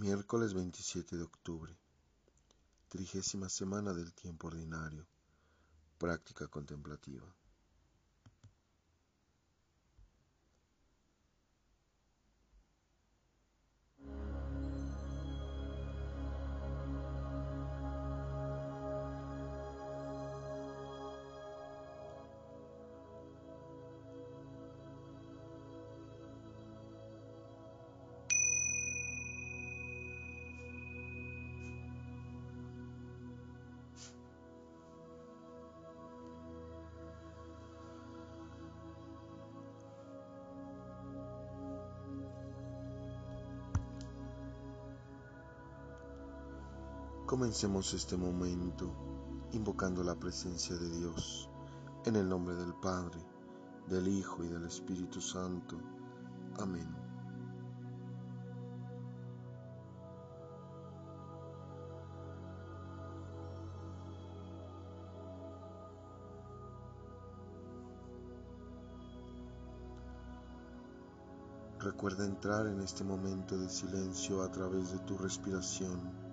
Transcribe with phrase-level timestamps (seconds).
[0.00, 1.74] Miércoles 27 de octubre,
[2.88, 5.04] trigésima semana del tiempo ordinario,
[5.98, 7.26] práctica contemplativa.
[47.28, 48.90] Comencemos este momento
[49.52, 51.50] invocando la presencia de Dios
[52.06, 53.20] en el nombre del Padre,
[53.86, 55.76] del Hijo y del Espíritu Santo.
[56.58, 56.88] Amén.
[71.78, 76.27] Recuerda entrar en este momento de silencio a través de tu respiración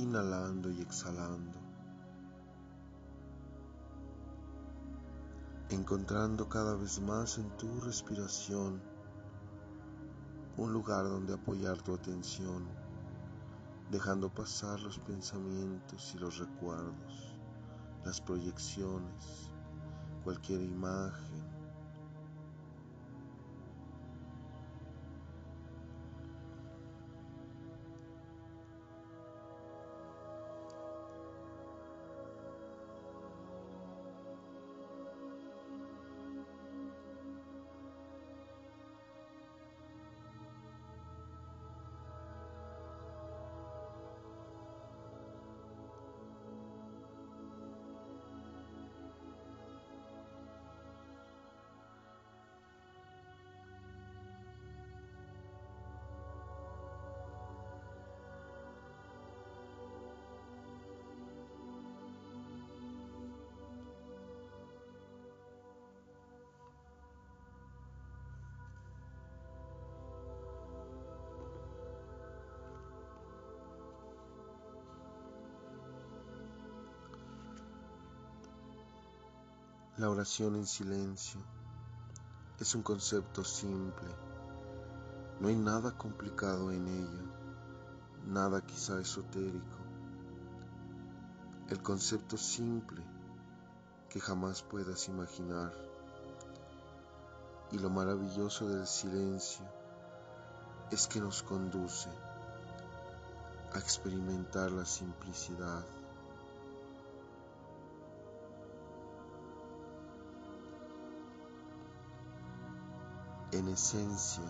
[0.00, 1.58] inhalando y exhalando,
[5.68, 8.80] encontrando cada vez más en tu respiración
[10.56, 12.66] un lugar donde apoyar tu atención,
[13.90, 17.36] dejando pasar los pensamientos y los recuerdos,
[18.04, 19.50] las proyecciones,
[20.24, 21.49] cualquier imagen
[80.00, 81.42] La oración en silencio
[82.58, 84.08] es un concepto simple.
[85.38, 87.22] No hay nada complicado en ella,
[88.26, 89.76] nada quizá esotérico.
[91.68, 93.02] El concepto simple
[94.08, 95.70] que jamás puedas imaginar.
[97.70, 99.66] Y lo maravilloso del silencio
[100.90, 102.08] es que nos conduce
[103.74, 105.84] a experimentar la simplicidad
[113.52, 114.44] En esencia,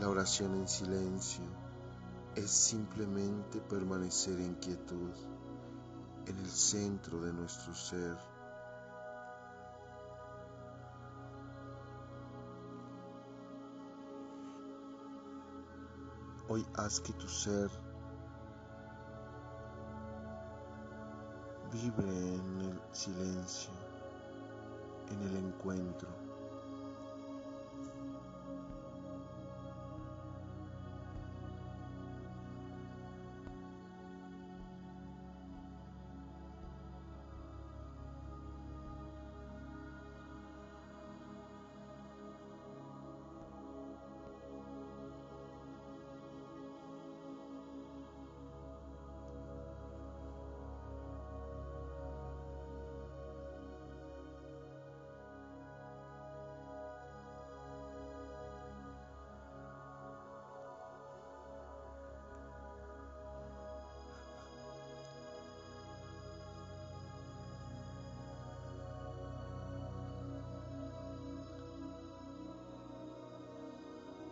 [0.00, 1.44] la oración en silencio
[2.34, 5.12] es simplemente permanecer en quietud,
[6.26, 8.16] en el centro de nuestro ser.
[16.48, 17.70] Hoy haz que tu ser
[21.72, 23.72] vibre en el silencio,
[25.10, 26.21] en el encuentro.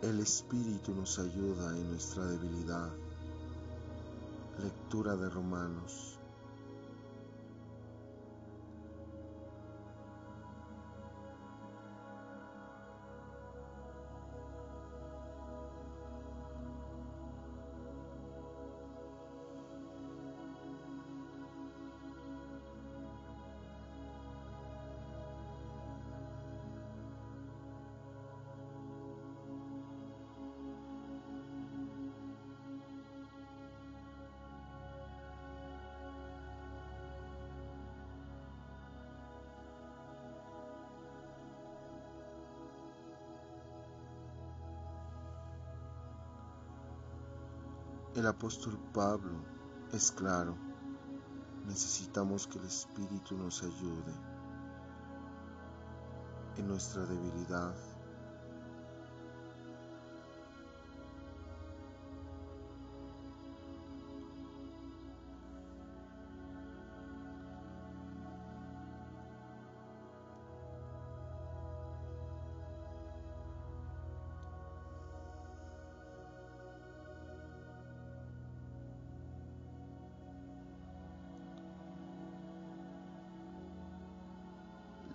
[0.01, 2.91] El Espíritu nos ayuda en nuestra debilidad.
[4.57, 6.20] Lectura de Romanos
[48.13, 49.41] El apóstol Pablo
[49.93, 50.57] es claro,
[51.65, 54.13] necesitamos que el Espíritu nos ayude
[56.57, 57.73] en nuestra debilidad.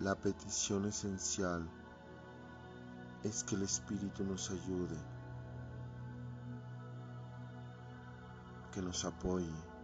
[0.07, 1.69] La petición esencial
[3.25, 4.95] es que el Espíritu nos ayude,
[8.71, 9.76] que nos apoye.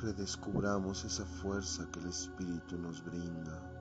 [0.00, 3.77] Redescubramos esa fuerza que el Espíritu nos brinda.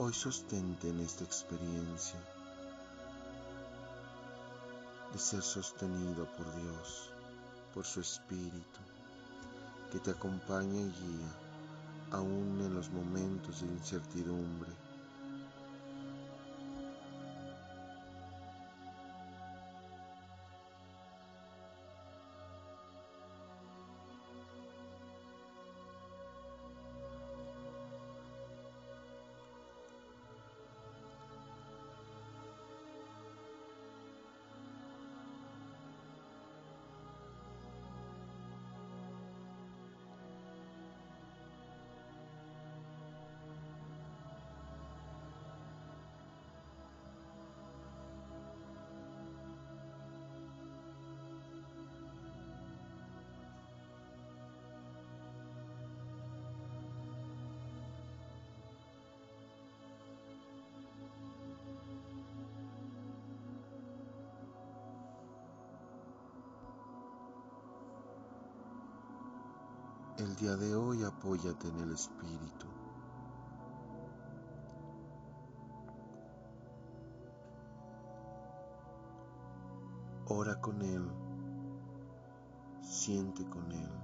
[0.00, 0.12] Hoy
[0.90, 2.20] en esta experiencia
[5.12, 7.10] de ser sostenido por Dios,
[7.74, 8.78] por su Espíritu,
[9.90, 11.34] que te acompaña y guía
[12.12, 14.70] aún en los momentos de incertidumbre
[70.18, 72.66] El día de hoy apóyate en el Espíritu.
[80.26, 81.08] Ora con Él,
[82.82, 83.97] siente con Él.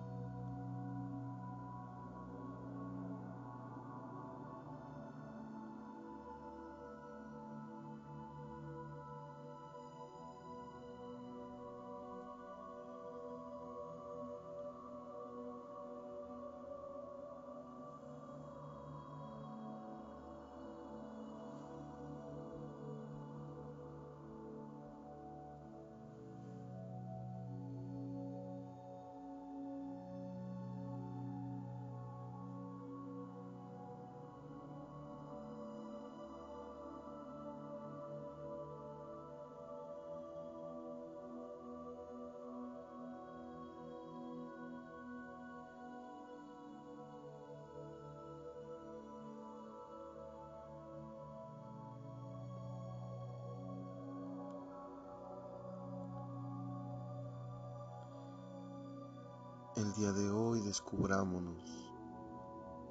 [59.77, 61.91] El día de hoy descubrámonos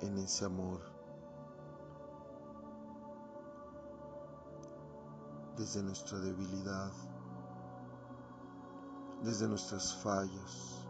[0.01, 0.81] en ese amor.
[5.57, 6.91] Desde nuestra debilidad,
[9.23, 10.85] desde nuestras fallas,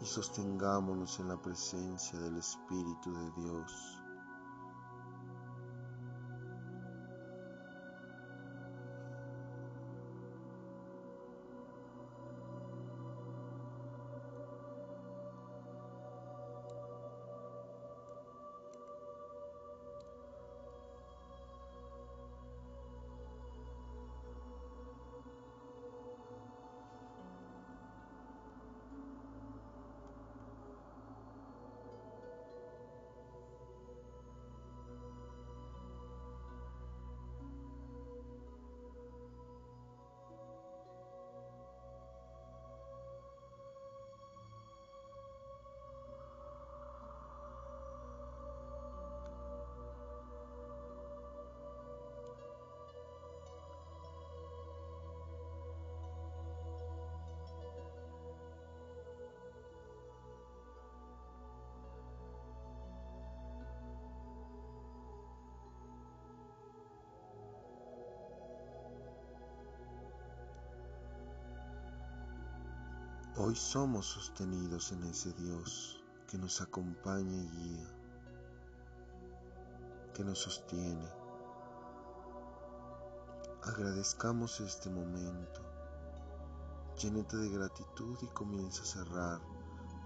[0.00, 3.97] y sostengámonos en la presencia del Espíritu de Dios.
[73.40, 77.94] Hoy somos sostenidos en ese Dios que nos acompaña y guía,
[80.12, 81.08] que nos sostiene.
[83.62, 85.60] Agradezcamos este momento,
[87.00, 89.40] llénate de gratitud y comienza a cerrar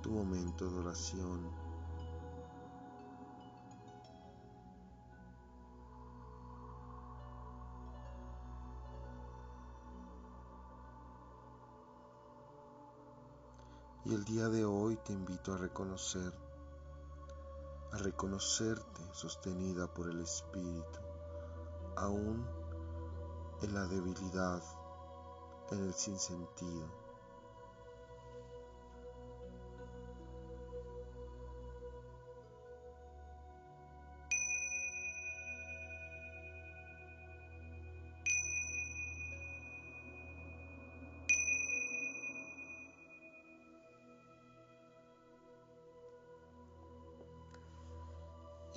[0.03, 1.51] tu momento de oración
[14.05, 16.33] Y el día de hoy te invito a reconocer,
[17.93, 20.99] a reconocerte sostenida por el Espíritu,
[21.97, 22.45] aún
[23.63, 24.61] en la debilidad,
[25.71, 27.02] en el sinsentido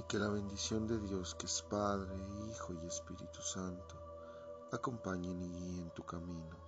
[0.03, 2.13] que la bendición de Dios, que es Padre,
[2.49, 3.95] Hijo y Espíritu Santo,
[4.71, 6.64] acompañen y guíen tu camino.